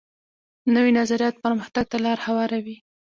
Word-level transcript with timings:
نوی 0.73 0.91
نظریات 0.99 1.35
پرمختګ 1.43 1.85
ته 1.91 1.97
لار 2.05 2.19
هواروي 2.27 2.77